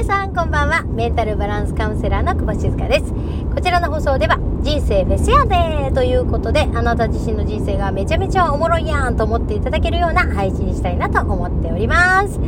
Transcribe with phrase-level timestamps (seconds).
[0.00, 0.82] 皆さんこんばんは。
[0.84, 3.12] メンタルバランスカウンセラーの久保静香です。
[3.54, 12.40] こちらの放送では人生フェスやでということであなた自身の人生がめちゃめちゃおもろいやんと思っていただけるような配信にしたいなと思っております。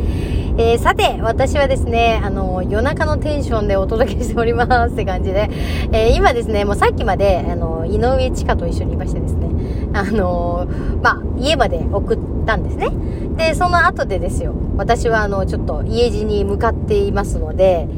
[0.56, 5.48] えー、さて、私はですね、あの、夜中のテンションでお届けしておりますって感じで、
[5.92, 9.48] えー、今ですね、もうさっきまで、あの、井上千佳と一緒にいましてですね、
[9.92, 10.66] あの
[11.02, 12.90] まあ、家まで送ったんですね。
[13.36, 17.88] で、その後でですよ、私はあの、ちょっと家路に向かっていますので、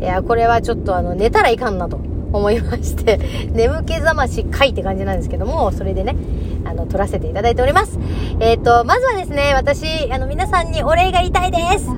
[0.00, 2.00] いや、これはちょっとあの、寝たらいかんなと
[2.32, 3.18] 思いまして、
[3.52, 6.16] 眠気覚ましかいって感じなんですけども、それでね、
[6.64, 7.98] あの、撮らせていただいております。
[8.38, 11.88] えっ、ー、と、まずはですね、私、あの、皆さんにお礼が言いたいです。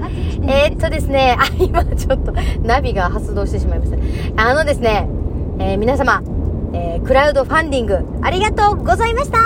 [0.47, 2.33] えっとですね、あ、今ちょっと、
[2.63, 3.99] ナビが発動してしまいました。
[4.43, 5.09] あのですね、
[5.59, 6.23] えー、皆様、
[6.73, 9.39] えー、クラウドファンディング、ありがとうございました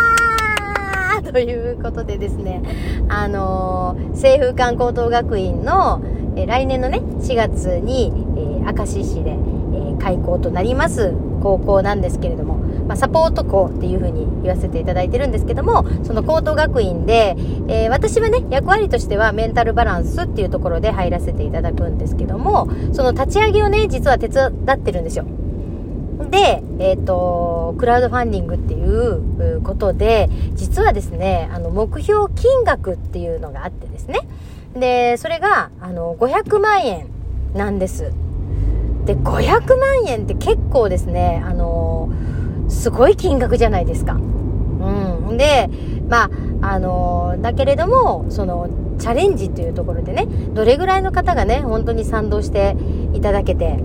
[1.33, 2.62] ということでですね、
[3.09, 6.01] あのー、清風館高等学院の、
[6.37, 12.56] えー、来年のね、4月に、えー、明石市で、えー、開校となります高校なんですけれども、
[12.87, 17.37] まあ、サポート校っていうふうに言わせていただいてるんですけども、その高等学院で、
[17.69, 25.25] えー、私はね、役割としてはメンタルバランスっていうところで入らせていただくんですけども、その立ち上げをね、実は手伝ってるんですよ。
[26.31, 34.20] で、えっ、ー、と、クラウドファンディングっていうことで、実はですね、あの、目標金額っていうのがあってですね。
[34.75, 37.09] で、それが、あの、500万円
[37.55, 38.12] なんです。
[39.05, 42.11] で、500万円って結構ですね、あの
[42.69, 44.14] すごい金額じゃないですか。
[44.14, 45.37] うん。
[45.37, 45.70] で、
[46.09, 46.31] まあ、
[46.62, 52.77] あの、だけれども、その、チャレンジというところでね、どれぐらいの方がね、本当に賛同して
[53.12, 53.78] いただけて、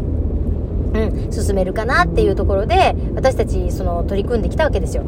[0.94, 5.04] うん、進めるかなっていうところで、私たち、その、取り組んできたわけですよ。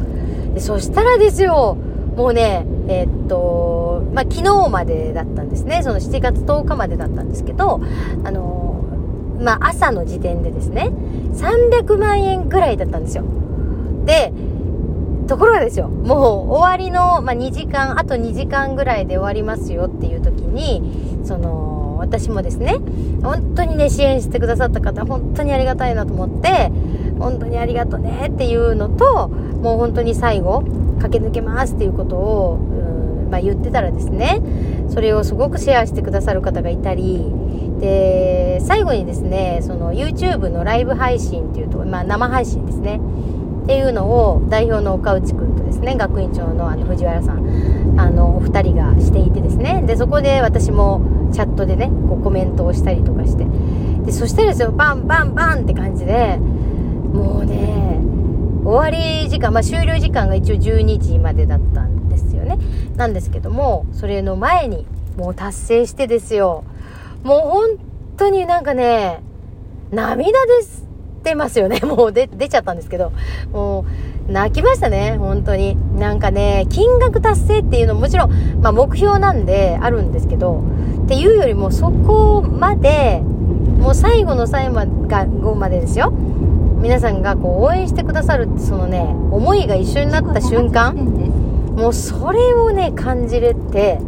[0.54, 1.78] で、そしたらですよ、
[2.16, 5.82] もうね、えー、っと、まあ、昨日までだったんですね。
[5.84, 7.82] その7月10日までだったんですけど、
[8.24, 8.84] あの、
[9.40, 10.92] まあ、朝の時点でですね、
[11.34, 13.24] 300万円ぐらいだったんですよ。
[14.06, 14.32] で、
[15.28, 16.20] ところがですよ、もう
[16.52, 20.84] 終わりの、まあ、2時間、あと2時間ぐらいで終わりますよっていう時に、
[21.24, 21.73] その、
[22.14, 22.76] 私もですね、
[23.24, 26.72] 本当にね、支援してくださった方、本当にありがたいなと思って、
[27.18, 30.64] 本当にありがとねっていうのと、もう本当に最後、
[31.02, 34.42] 駆け抜けますっていうことを、うんまあ、言ってたらですね、
[34.90, 37.34] それをすごくシェアしてくださる方がいたり、
[37.80, 43.00] で、最後にですね、その YouTube のライブ配信っていうとまあ生配信ですね。
[43.64, 51.00] っていうのを代表の岡内君とですね学院長のあの藤原さんあのお二人がしていてですねでそこで私も
[51.34, 53.46] チャットでねこうコメントをしたりとかして
[54.06, 58.00] でそしたらですよバンバンバンって感じでもうね
[58.64, 62.58] 終わり時間、まあ、終了時間が一応12時までだったんですよね
[62.96, 64.86] なんですけどもそれの前に
[65.18, 66.64] もう達成してですよ
[67.24, 67.70] もう本
[68.18, 69.22] 当になんかね
[69.92, 70.84] 涙です
[71.24, 71.80] てますよね。
[71.88, 73.12] もう出、出ちゃったんですけど、
[73.52, 73.86] も
[74.30, 75.78] う、泣きましたね、本当に。
[75.98, 80.62] なんかね、金額達成っていうのももちろん、まあ目標なんであるんですけど、
[81.04, 83.22] っていうよりもそこまで、
[83.80, 86.12] もう最後の最後までですよ。
[86.82, 90.96] 皆さんがこう応援してくださるそのね、思いが一緒になった瞬間、
[91.76, 94.00] もうそれをね、感じれて、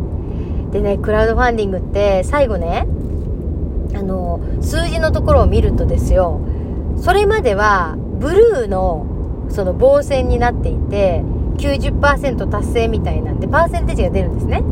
[0.72, 2.88] でね、クラウドファンディングって最後ね、
[3.96, 6.42] あの、数字のところを見るとですよ、
[6.98, 9.06] それまではブルーの
[9.50, 11.24] その棒線になっていて
[11.58, 14.64] 90%達成みたいなんでパーセンテージが出るんですね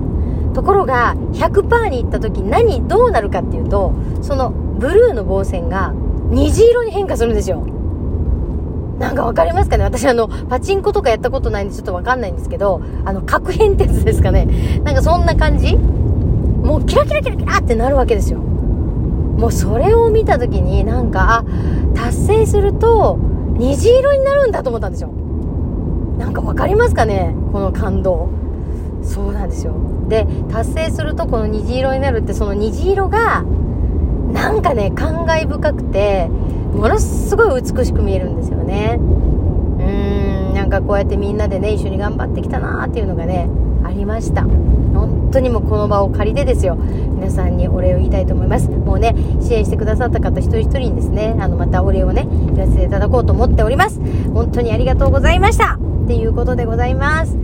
[0.53, 5.93] ところが100%に行った時何どうなるかっていうとそのブルーの棒線が
[6.29, 7.65] 虹色に変化するんですよ
[8.99, 9.83] なんかわかりますかね？
[9.83, 14.45] 私あの、パチンコとかやったことないんでちょっとわかんないんですけど、あの、核変鉄ですかね？
[14.83, 15.75] なんかそんな感じ？
[15.75, 18.39] もうキラキラキラキラってなるわけですよ。
[18.39, 21.45] もうそれを見た時になんか、あ、
[21.95, 23.17] 達成すると
[23.57, 25.09] 虹色になるんだと思ったんですよ。
[26.19, 27.35] なんか分かりますかね？
[27.51, 28.29] この感動。
[29.01, 29.73] そうなんですよ。
[30.13, 33.43] で、達成するとこの虹色になるってその虹色が
[34.31, 36.29] なんかね、感慨深くて、
[36.73, 38.99] ものすごい美しく見えるんですよね。
[38.99, 43.49] うーん、なんかこうやってみんなでね、一緒に頑張ってきたなーっていうのがね、
[43.83, 44.43] ありました。
[44.43, 48.69] 本当にもうこの場を借りてですよ、皆さんにお礼を言いたいと思います。
[48.69, 53.99] もうね、支援してくださった方一人一人にですね、あの、またお礼をね、言わせていただこうと思っております。
[54.33, 57.37] 本当にありがとうございましたっていうことでございます。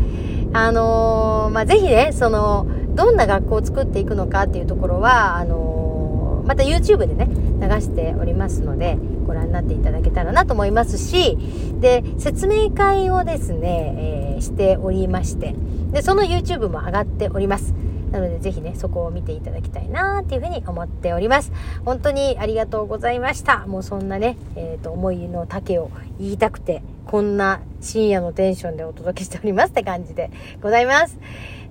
[0.54, 7.28] あのー、まあ、ぜひね、その、どんな学校を作っていくのかっていうところは、あのー、また YouTube でね、
[7.62, 8.98] 流しておりますので、
[9.28, 11.38] ご覧になっていただけたらなと思いますし、
[11.80, 15.56] で、説明会をですね、えー、しておりまして、
[15.92, 17.76] で、その YouTube も上がっております。
[18.12, 21.52] なのでぜひね、そこを見ていただきたいなっていうふうに思っております。
[21.86, 23.68] 本当にありがとうございました。
[23.68, 30.30] もうそんなね、えっ、ー、と、思いの丈を言いたくて、こんな深夜のテンションでお届けしておりますって感じで
[30.62, 31.18] ございます。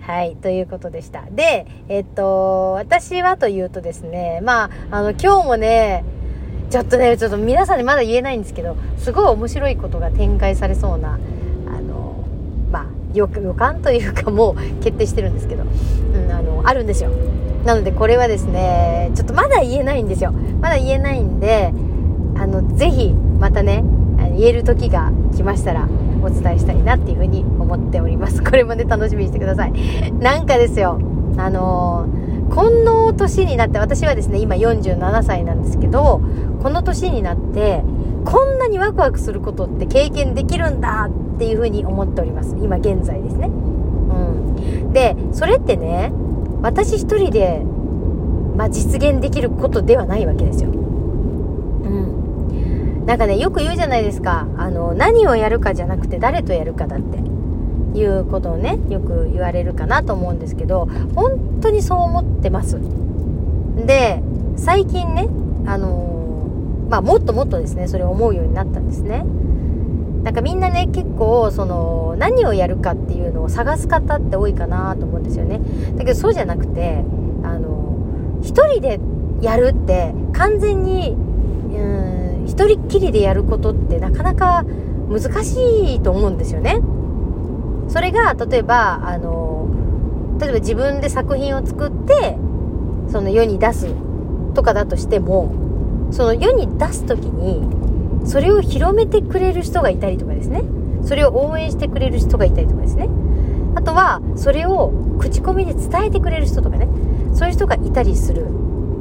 [0.01, 1.23] はい、ということでした。
[1.31, 6.05] で、えっと、私はというとですね、まあ、あの、今日もね、
[6.71, 11.21] ちょっとね、ちょっと皆さんにまだ言えないんですけど、すごい面白いことが展開されそうな、
[11.69, 12.27] あの、
[12.73, 17.11] まあ、予予感というかもう決定してるんですけど、うん、あの、あるんですよ。
[17.65, 20.33] なのでこれはですね、ちょっとまだ言えないんですよ。
[20.33, 21.73] まだ言えないんで、
[22.37, 23.85] あの、ぜひ、またね、
[24.39, 25.89] 言える時が来ましたら、
[26.23, 28.41] お伝えしたいなっていうふうに思っております。
[28.45, 29.73] これもね、楽しみにしてください。
[30.21, 30.99] なんかですよ、
[31.37, 36.21] あのー、この年になって、私はですね、今47歳なんですけど、
[36.63, 37.83] この年になって、
[38.25, 42.57] こんなにワクワクすることって経験できるんだっていうふうに思っております。
[42.63, 43.51] 今現在ですね。
[43.51, 44.93] うん。
[44.93, 46.13] で、それってね、
[46.63, 47.63] 私一人で、
[48.57, 50.71] まあ、実現できることではないわけですよ。
[53.09, 54.47] なんかね、よく言うじゃないですか。
[54.59, 57.17] あの、何をやるかじゃなくて誰とやるかだって
[57.99, 62.79] いうことをね、よく言われるかなと思うんですけど、本当にそう思ってます。
[63.87, 64.23] で、
[64.57, 65.27] 最近ね、
[65.65, 66.51] あの
[66.91, 69.25] まあ、もっともっとですね、それを思うようになったんですね。
[70.23, 75.63] なんかみんなね、結構、その、何をやるかっていうのを探す方って多いかなと思うんですよね。
[75.97, 77.05] だけどそうじゃなくて、
[77.43, 77.97] あの、
[78.43, 79.01] 一人で
[79.41, 81.17] やるって完全に、
[81.73, 81.98] うん、
[82.59, 84.65] 一人っきりでやることってなかなか
[85.09, 86.81] 難しいと思うんですよね。
[87.89, 89.69] それが、例えば、あの、
[90.41, 92.37] 例えば自分で作品を作って、
[93.13, 93.87] その世に出す
[94.55, 95.53] とかだとしても、
[96.11, 97.63] その世に出す時に、
[98.27, 100.65] それを広めてくれる人がいたりとかですね。
[101.05, 103.09] それを応援してくれる人がいたりとかですね。
[103.77, 104.91] あとは、それを
[105.21, 106.89] 口コミで伝えてくれる人とかね。
[107.35, 108.47] そういう人がいたりする。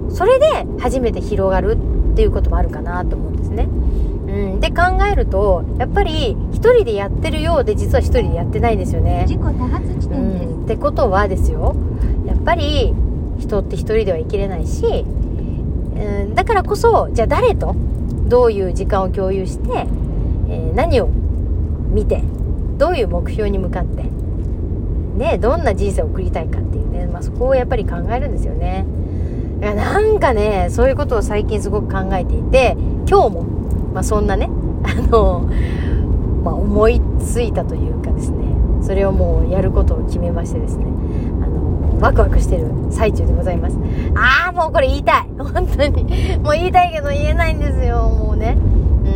[0.10, 0.46] それで
[0.78, 1.76] 初めて広がる
[2.14, 3.68] っていうこともあるかなと思うんですね。
[4.28, 9.26] うん、で考えるとやっぱり1人でやってるようで実は1人でやってないですよね。
[9.28, 11.76] 事故多発地点です、うん、ってことはですよ
[12.26, 12.94] やっぱり
[13.40, 17.76] 人って1人では生きれないし、うん、だからこそじゃあ誰と
[18.28, 19.88] どういう時間を共有して、
[20.50, 22.22] えー、何を見て
[22.78, 24.04] どういう目標に向かって、
[25.18, 28.86] ね、どんな人生を送りたいかっていうね、まあ、そこをやっぱり考えるんですよね。
[29.60, 32.78] いやなんかねそういうことを最近すごく考えていて
[33.10, 33.44] 今日も、
[33.94, 34.50] まあ、そんなね
[34.84, 35.48] あの、
[36.44, 38.38] まあ、思いついたというかですね
[38.82, 40.86] それをもうやることを決めましてですね
[41.42, 43.78] あのワクワクしてる最中でございます。
[44.16, 45.28] ああもうこれ言いたい。
[45.38, 46.04] 本当に。
[46.44, 48.10] もう言いたいけど言えないんですよ。
[48.10, 48.56] もうね、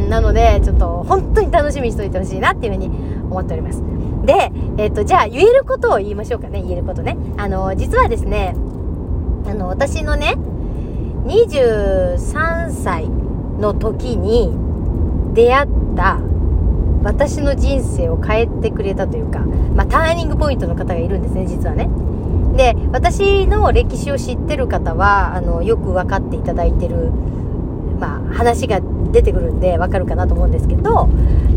[0.03, 2.91] うん、なのでちょっと本当に楽しみにしといてほしいなっていうふうに
[3.29, 3.83] 思っております。
[4.25, 7.17] で、えっ、と、じゃあ言えることを言いましょうかね、言えることね。
[7.37, 8.55] あの、実はですね、
[9.49, 10.35] あの、私のね、
[11.25, 13.09] 23歳
[13.61, 14.51] の時に
[15.33, 16.19] 出会った
[17.03, 21.89] 私の人生を変えてくれたというか、まあ、ターニングポイントの方がいるんですね、実はね。
[22.55, 27.11] で、私の歴史を知ってる方は、あの、よく分かっていただいてる、
[27.99, 28.81] まあ、話が
[29.11, 31.09] 出てくるんで分かるかなと思うんですけど、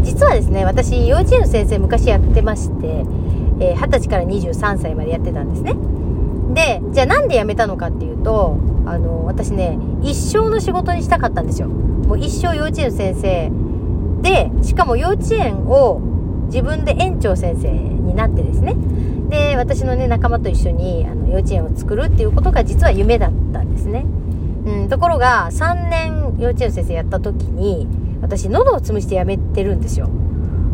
[0.03, 3.05] 実はですね、私、幼稚園の先生昔やってまして、
[3.61, 5.75] えー、20歳から23歳までやってたんですね。
[6.55, 8.57] で、じゃあなんで辞めたのかっていうと、
[8.87, 11.69] あの、私ね、一生の仕事にしたかったんですよ。
[12.07, 13.51] もう一生幼稚園の先生
[14.23, 16.01] で、しかも幼稚園を
[16.47, 18.77] 自分で園長先生になってですね。
[19.29, 24.05] で、私のね、仲間と一緒にあの幼稚園を作るっていうことが実は夢だったんですね。
[24.67, 27.87] うん、ところが、3年幼稚園の先生やった時に、
[28.23, 30.09] 私喉を潰して辞めてるんですよ。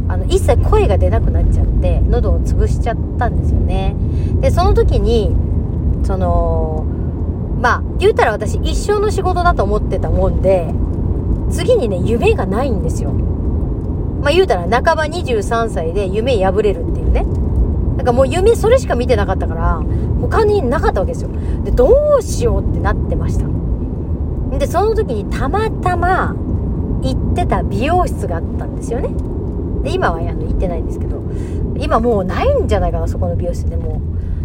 [0.09, 3.97] あの、一切声が出なくなっちゃって、喉を潰しちゃったんですよね。
[4.41, 5.35] で、その時に、
[6.05, 6.85] その、
[7.61, 10.73] まあ、言うたら私一生の仕事だと思ってたもんで、
[11.51, 13.11] 次にね、夢がないんですよ。
[13.11, 17.25] まあ言うたら半ば23歳で夢破れるっていうね。
[17.97, 19.83] なんかもう夢それしか見てなかったから、
[20.21, 21.31] 他になかったわけですよ。
[21.65, 23.47] で、どうしようってなってました。
[24.59, 26.35] で、その時にたまたま
[27.03, 29.11] 行ってた美容室があったんですよね。
[29.83, 31.21] で、今はあの行ってないんですけど、
[31.79, 34.01] 今もうないんじゃないかな、そこの美容室でも。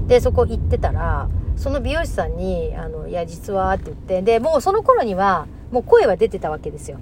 [0.07, 6.99] で、そこ行ってたら、その美容師さんに、あの、いや、実は、って言って、で、もうその頃には、もう声は出てたわけですよ。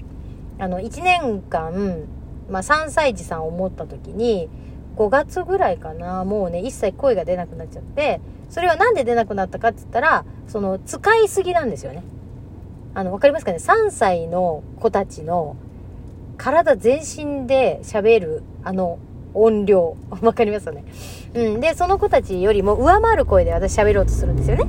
[0.60, 2.06] あの、1年間、
[2.50, 4.50] まあ、3歳児さんを持った時に、
[4.96, 12.04] 5月ぐらいかな、もうね、一切声が出なくなっちゃって、それはなんで出なくなったかって言ったら、その、使いすぎなんですよね。
[12.94, 15.56] あの、わかりますかね ?3 歳の子たちの、
[16.38, 19.00] 体全身で喋る、あの、
[19.34, 19.96] 音量。
[20.22, 20.84] わかりますよね？
[21.34, 21.60] うん。
[21.60, 24.66] で、その子たちよりも上回る声で私喋ろうとするんですよね。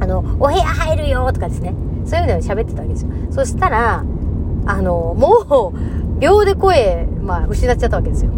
[0.00, 1.72] あの、お部屋入るよとかですね。
[2.04, 3.10] そういうのを喋ってたわけですよ。
[3.30, 4.04] そしたら、
[4.66, 8.30] あの、もう、秒で声、まあ、失っちゃったわけですよ。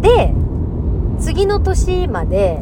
[0.00, 0.34] で、
[1.18, 2.60] 次の年まで、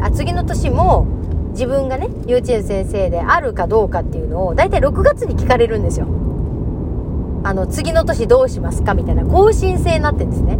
[0.00, 1.06] あ、次の年も、
[1.50, 6.06] 自分がね、幼稚園先生であるかどうかっていうのを、だいたい6月に聞かれるんですよ。
[7.42, 10.58] あの、次の年どうしますかみたいな更新制になってんですね。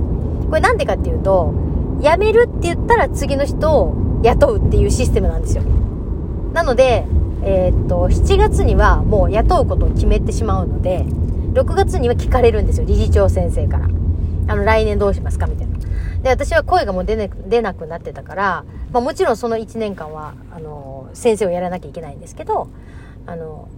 [0.49, 1.55] これなんでかっていうと、
[2.01, 5.63] 辞めるって言ったら次の人を雇うっていうシステムなんですよ。
[6.53, 7.05] なので、
[7.49, 11.07] えー、っと、7月にはもう雇うことを決めてしまうので、
[11.55, 13.87] 6月には聞かれるんですよ、理事長先生から。
[14.49, 15.79] あの、来年どうしますかみたいな。
[16.23, 22.69] で、私は声がもう出な出なくなってたから、まあもちろんその1年間は、あの、先生をやらなきゃいけないんですけど、
[23.27, 23.69] あの、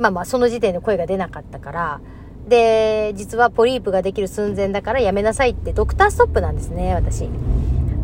[0.00, 2.00] まあまあその時点で声が出なかったから、
[2.48, 7.30] で、実はポリープができる寸前だからやめなさいって、ドクターストップなんですね、私。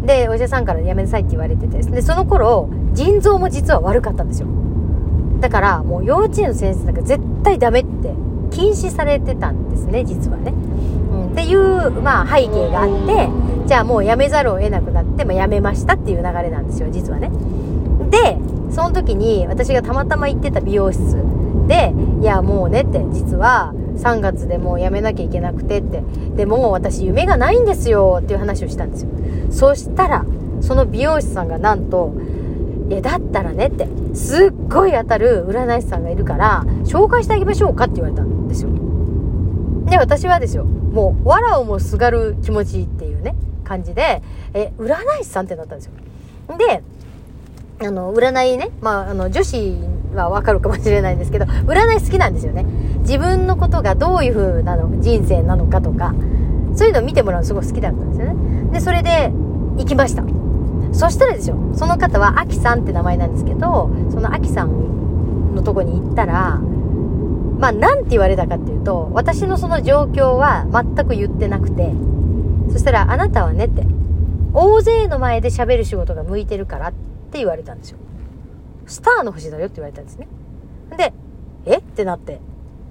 [0.05, 4.49] で、お医者さんからやめなさいって言われてて、で、その頃、腎臓も実は悪かったんですよ。
[5.43, 8.15] だから、もう幼稚園の先生だか絶対ダメって
[8.53, 10.53] 禁止されてたんですね、実はね。
[10.53, 13.29] うん、っていう、まあ、背景があって、
[13.67, 17.33] じゃあもう辞めざるを得なくなって、まあ、辞めましたっていう流れなんですよ、実はね。
[18.11, 18.39] で、
[18.71, 21.17] その時に私がたまたま行ってた美容室
[21.67, 26.05] で、いや、もうねって、実は3月でもう辞めなきゃいけなくてって、
[26.37, 29.11] でもう私夢がないんですよっていう話をしたんですよ。
[29.51, 30.25] そしたら、
[30.61, 32.13] その美容師さんがなんと、
[32.93, 38.71] いや、だったらねって、すっごい当たる占い師さんがいるから、紹介してあげましょうかって言われたんですよ。
[39.87, 43.35] で、私はですよ、もう、藁をもすがる気持ちっていうね、
[43.65, 44.23] 感じで、
[44.53, 45.93] え、占い師さんってなったんですよ。
[46.59, 46.83] で、
[47.81, 49.75] あの、占いね、まあ、あの、女子
[50.15, 52.67] はわかるかもしれないんですけど、占い好きなんですよね。
[53.01, 56.15] 自分のことがどういう風なの、人生なのかとか、
[56.75, 58.73] そういうのを見てもらうのすごい好きだったんですよね。
[58.73, 59.33] で、それで、
[59.79, 60.23] 行きました。
[60.93, 66.61] そしたらですよ、その方は、アキさんって名前なんですけど、そのアキさんのとこに行ったら、
[67.59, 71.93] まあ、なんて言われたかっていうと、私のその状況は全く言ってなくて、
[72.71, 73.87] そしたら、あなたはねって、
[74.53, 76.93] 大勢の前で喋る仕事が向いてるからっ
[77.31, 77.99] て言われたんですよ。
[78.87, 80.29] スターの星だよって言われたんですね。
[80.97, 81.13] で、
[81.65, 81.79] え？
[81.79, 82.41] ってなって。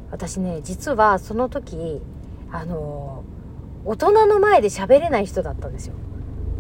[0.09, 2.01] 私ね、実はその時、
[2.51, 3.23] あの、
[3.85, 5.93] 大人の前で喋れない人だったんですよ。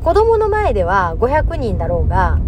[0.03, 2.39] 子供の前では500人だろうが、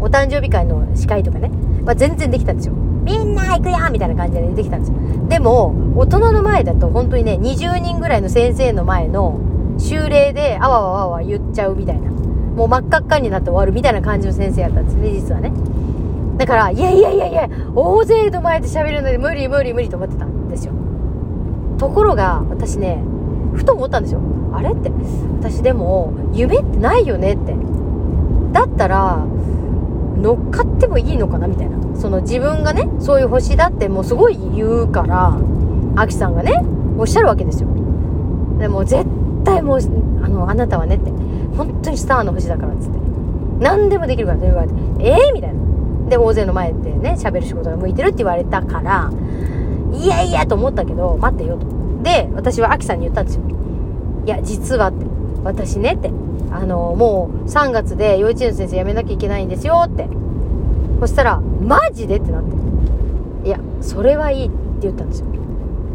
[0.00, 1.48] お誕生日会の司会とかね、
[1.82, 2.74] まあ、全然できたんですよ。
[2.74, 4.98] みんな行くよみたいな感じでできたんですよ。
[5.28, 9.40] でも、大人の前だと本当にね、20人ぐらいの先生の前の
[9.78, 12.10] 修例であわわわわ言っちゃうみたいな。
[12.10, 15.52] もう真っ赤っかになって終わるみたいな感じの先生やったんですね、実はね。
[16.36, 20.74] だから、いやいやいやいや、大勢の前で喋るので無理無理無理と思ってたんですよ。
[21.78, 23.02] ところが、私ね、
[23.54, 24.20] ふと思ったんですよ。
[24.56, 24.90] あれって、
[25.40, 27.54] 私でも、夢ってないよねって。
[28.52, 29.24] だったら、
[30.16, 31.76] 乗っかってもいいのかなみたいな。
[31.96, 35.38] その自分がね、そういう星だってもうすごい言うから、
[35.96, 36.64] アキさんがね、
[36.98, 37.68] おっしゃるわけですよ。
[38.58, 39.04] でも絶
[39.44, 39.78] 対もう、
[40.22, 41.10] あの、あなたはねって、
[41.56, 42.98] 本当にスターの星だからっつって。
[43.60, 46.08] 何でもできるからって言われて、えー、みたいな。
[46.08, 49.10] で、大勢の前でね、喋る仕事が向いてるって言われたから、
[49.92, 51.66] いやいやと思ったけど、待ってよと。
[52.02, 53.42] で、私はアキさんに言ったんですよ。
[54.26, 55.04] いや、実はって、
[55.42, 56.10] 私ねって、
[56.50, 60.08] あの、もう3月で幼稚園の先生辞めなきゃいけないんですよって。
[61.00, 63.48] そしたら、マジでってなって。
[63.48, 65.26] いや、それはいいって言ったんですよ。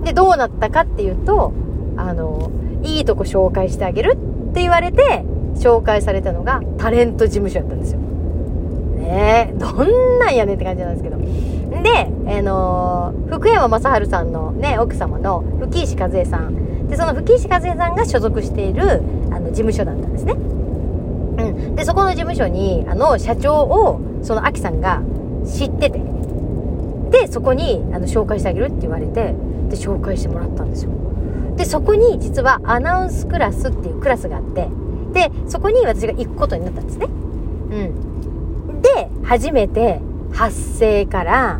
[0.03, 1.53] で、どうなったかっていうと、
[1.97, 2.51] あの、
[2.83, 5.23] いいとこ紹介してあげるって言われて、
[5.55, 7.99] 紹介されたのがタレント事務所やったんですよ。
[7.99, 11.17] ねどんなんやねんって感じなんですけど。
[11.83, 12.07] で、
[12.37, 16.87] あのー、福山雅治さんのね、奥様の吹石和恵さん。
[16.87, 20.33] で、その吹石和恵さんが所属している、あの、事務所だったんですね。
[20.33, 21.75] うん。
[21.75, 25.01] で、そこの事務所に、あの、社長を、その、アキさんが
[25.45, 26.01] 知ってて。
[27.11, 29.35] で、そこに、あの、紹介してあげるって言われて、
[29.69, 30.91] で、紹介してもらったんですよ。
[31.55, 34.69] で、そこに、実は、アナウンスクラスっていうクラスがあって、
[35.13, 37.07] で、そこに私が行くことになったんですね。
[37.07, 37.09] う
[38.73, 38.81] ん。
[38.81, 41.59] で、初めて発声から、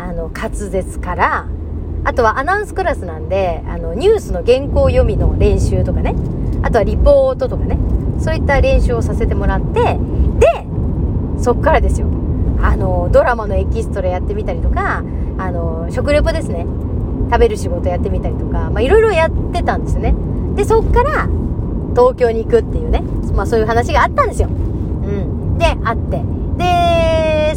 [0.00, 1.46] あの、滑舌から、
[2.04, 6.14] あとはアナウンスクラスなんで、あの、ニュースの原稿読みの練習とかね、
[6.62, 7.78] あとはリポートとかね、
[8.18, 9.98] そういった練習をさせてもらって、
[10.38, 10.66] で、
[11.38, 12.06] そっからですよ。
[12.62, 15.02] あの、ドラマのエキストラやってみたりとか、
[15.38, 16.66] あの、食レポですね。
[17.30, 20.14] 食べる仕事やってみたりとか、いろいろやってたんですね。
[20.56, 21.28] で、そっから、
[21.94, 23.02] 東京に行くっていうね、
[23.34, 24.48] まあそういう話があったんですよ。
[24.48, 25.58] うん。
[25.58, 26.22] で、あって。
[26.56, 27.09] で、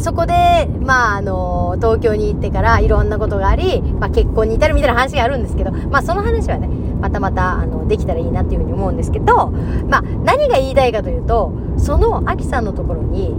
[0.04, 6.68] そこで、まあ、あの、東京に行ってからいろんなことがあり、まあ、結婚に至るみたいな話があるんですけど、まあ、その話はね、
[7.00, 9.48] またまた、あの、できたらいいなっていうふうに思うんですけど、
[9.88, 13.34] まあ、何が言いたいかというと、その、アキさんのところに、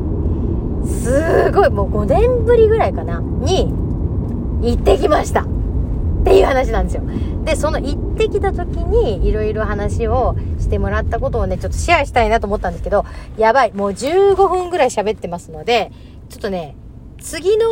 [0.88, 3.72] すごい、もう5年ぶりぐらいかな、に、
[4.64, 5.42] 行ってきました。
[5.42, 7.04] っていう話なんですよ。
[7.44, 13.06] で、その行ってきた時に、いろいろ話をしてもらったことをね、ちょっとシェアしたいなと思ったんですけど、
[13.38, 15.92] やばい、もう15分ぐらい喋ってますので、
[16.29, 16.75] ちょっとね、
[17.20, 17.65] 次の、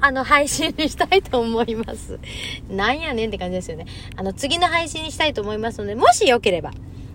[0.00, 2.18] あの、配信にしたいと思います。
[2.68, 3.86] なんやねんって感じですよね。
[4.16, 6.72] あの、次の配信にしたいと思いますので、もしよければ、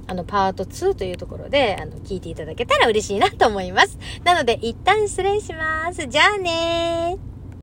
[0.07, 3.97] あの、パート2というところで、あの、聞いていただけたら嬉しいなと思います。
[4.23, 6.07] なので、一旦失礼します。
[6.07, 7.32] じゃあねー。